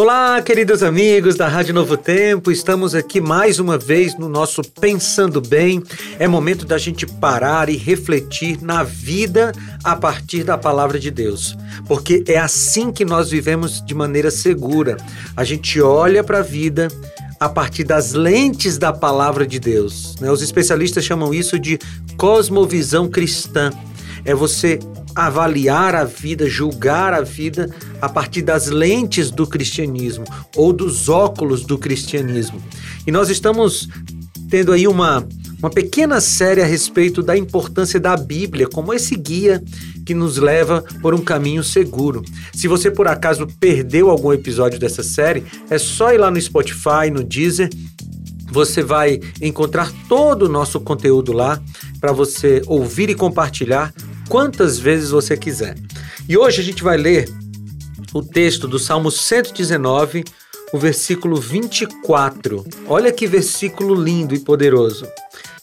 [0.00, 5.42] Olá, queridos amigos da Rádio Novo Tempo, estamos aqui mais uma vez no nosso Pensando
[5.42, 5.82] Bem.
[6.18, 9.52] É momento da gente parar e refletir na vida
[9.84, 11.54] a partir da palavra de Deus,
[11.86, 14.96] porque é assim que nós vivemos de maneira segura.
[15.36, 16.88] A gente olha para a vida
[17.38, 20.16] a partir das lentes da palavra de Deus.
[20.18, 20.30] Né?
[20.30, 21.78] Os especialistas chamam isso de
[22.16, 23.70] cosmovisão cristã.
[24.24, 24.78] É você
[25.14, 27.70] avaliar a vida, julgar a vida
[28.00, 30.24] a partir das lentes do cristianismo
[30.56, 32.62] ou dos óculos do cristianismo.
[33.06, 33.88] E nós estamos
[34.48, 35.26] tendo aí uma,
[35.58, 39.62] uma pequena série a respeito da importância da Bíblia como esse guia
[40.04, 42.22] que nos leva por um caminho seguro.
[42.52, 47.10] Se você por acaso perdeu algum episódio dessa série, é só ir lá no Spotify,
[47.12, 47.70] no Deezer
[48.50, 51.62] você vai encontrar todo o nosso conteúdo lá
[52.00, 53.94] para você ouvir e compartilhar
[54.30, 55.76] quantas vezes você quiser.
[56.28, 57.28] E hoje a gente vai ler
[58.14, 60.24] o texto do Salmo 119,
[60.72, 62.64] o versículo 24.
[62.86, 65.06] Olha que versículo lindo e poderoso.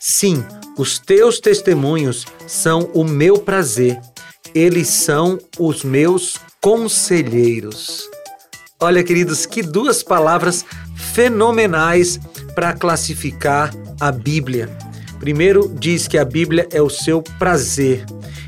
[0.00, 0.44] Sim,
[0.76, 4.00] os teus testemunhos são o meu prazer,
[4.52, 8.10] eles são os meus conselheiros.
[8.80, 10.64] Olha, queridos, que duas palavras
[10.96, 12.18] fenomenais
[12.54, 14.68] para classificar a Bíblia.
[15.20, 18.04] Primeiro, diz que a Bíblia é o seu prazer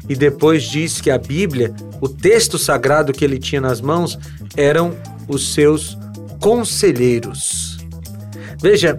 [0.09, 4.19] e depois diz que a Bíblia, o texto sagrado que ele tinha nas mãos,
[4.57, 4.97] eram
[5.29, 5.97] os seus
[6.41, 7.79] conselheiros.
[8.61, 8.99] Veja,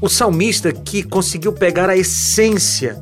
[0.00, 3.00] o salmista que conseguiu pegar a essência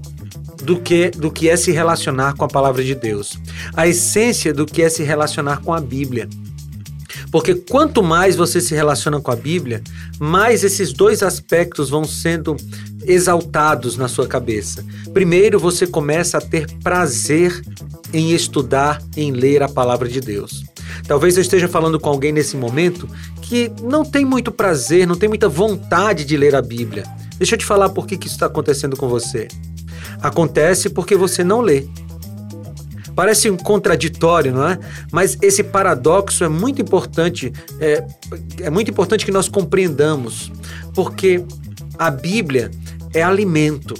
[0.63, 3.39] do que, do que é se relacionar com a palavra de Deus,
[3.75, 6.29] a essência do que é se relacionar com a Bíblia.
[7.31, 9.83] Porque quanto mais você se relaciona com a Bíblia,
[10.19, 12.57] mais esses dois aspectos vão sendo
[13.07, 14.85] exaltados na sua cabeça.
[15.13, 17.63] Primeiro, você começa a ter prazer
[18.13, 20.65] em estudar, em ler a palavra de Deus.
[21.07, 23.09] Talvez eu esteja falando com alguém nesse momento
[23.43, 27.05] que não tem muito prazer, não tem muita vontade de ler a Bíblia.
[27.39, 29.49] Deixa eu te falar por que, que isso está acontecendo com você.
[30.21, 31.87] Acontece porque você não lê.
[33.15, 34.79] Parece um contraditório, não é?
[35.11, 38.05] Mas esse paradoxo é muito importante, é,
[38.61, 40.53] é muito importante que nós compreendamos,
[40.95, 41.43] porque
[41.99, 42.71] a Bíblia
[43.17, 43.95] é alimento.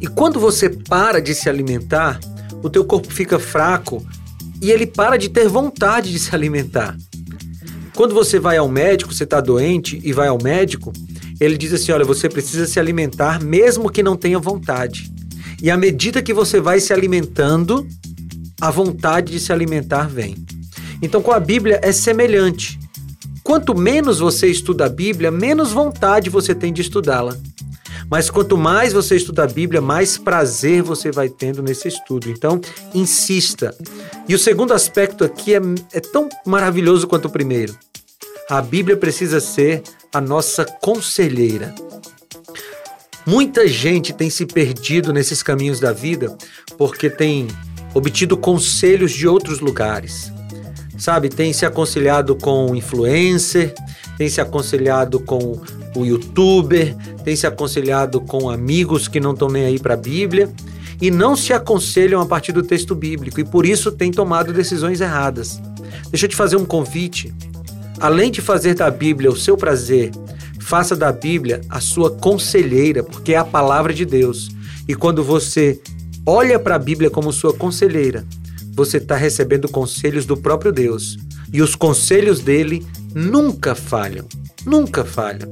[0.00, 2.20] E quando você para de se alimentar,
[2.62, 4.04] o teu corpo fica fraco
[4.60, 6.96] e ele para de ter vontade de se alimentar.
[7.94, 10.92] Quando você vai ao médico, você está doente e vai ao médico,
[11.40, 15.10] ele diz assim: olha, você precisa se alimentar mesmo que não tenha vontade.
[15.62, 17.86] E à medida que você vai se alimentando,
[18.60, 20.36] a vontade de se alimentar vem.
[21.00, 22.78] Então, com a Bíblia é semelhante.
[23.42, 27.36] Quanto menos você estuda a Bíblia, menos vontade você tem de estudá-la.
[28.10, 32.30] Mas quanto mais você estuda a Bíblia, mais prazer você vai tendo nesse estudo.
[32.30, 32.60] Então,
[32.94, 33.74] insista.
[34.26, 35.60] E o segundo aspecto aqui é,
[35.92, 37.76] é tão maravilhoso quanto o primeiro.
[38.48, 39.82] A Bíblia precisa ser
[40.12, 41.74] a nossa conselheira.
[43.26, 46.34] Muita gente tem se perdido nesses caminhos da vida
[46.78, 47.46] porque tem
[47.92, 50.32] obtido conselhos de outros lugares.
[50.96, 53.74] Sabe, tem se aconselhado com influencer,
[54.16, 55.60] tem se aconselhado com
[55.94, 56.94] o youtuber,
[57.24, 60.50] tem se aconselhado com amigos que não estão nem aí para a Bíblia
[61.00, 65.00] e não se aconselham a partir do texto bíblico e por isso têm tomado decisões
[65.00, 65.60] erradas.
[66.10, 67.32] Deixa eu te fazer um convite.
[68.00, 70.10] Além de fazer da Bíblia o seu prazer,
[70.60, 74.50] faça da Bíblia a sua conselheira, porque é a palavra de Deus.
[74.86, 75.80] E quando você
[76.24, 78.24] olha para a Bíblia como sua conselheira,
[78.72, 81.18] você está recebendo conselhos do próprio Deus.
[81.52, 84.26] E os conselhos dele nunca falham.
[84.64, 85.50] Nunca falham.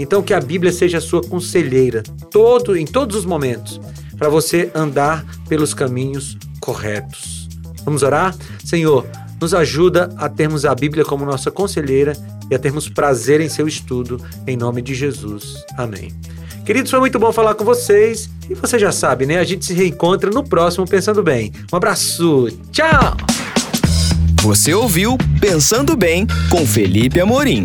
[0.00, 3.78] Então que a Bíblia seja a sua conselheira todo em todos os momentos,
[4.16, 7.46] para você andar pelos caminhos corretos.
[7.84, 8.34] Vamos orar?
[8.64, 9.06] Senhor,
[9.38, 12.14] nos ajuda a termos a Bíblia como nossa conselheira
[12.50, 15.62] e a termos prazer em seu estudo, em nome de Jesus.
[15.76, 16.10] Amém.
[16.64, 18.30] Queridos, foi muito bom falar com vocês.
[18.48, 19.38] E você já sabe, né?
[19.38, 21.52] A gente se reencontra no próximo Pensando Bem.
[21.70, 22.48] Um abraço.
[22.72, 23.16] Tchau!
[24.42, 27.64] Você ouviu Pensando Bem com Felipe Amorim.